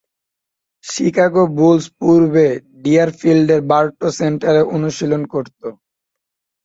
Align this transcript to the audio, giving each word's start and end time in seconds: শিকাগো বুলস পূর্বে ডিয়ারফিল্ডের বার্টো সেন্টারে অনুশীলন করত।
শিকাগো 0.83 1.43
বুলস 1.57 1.85
পূর্বে 1.97 2.47
ডিয়ারফিল্ডের 2.83 3.61
বার্টো 3.69 4.07
সেন্টারে 4.19 4.61
অনুশীলন 4.75 5.21
করত। 5.33 5.61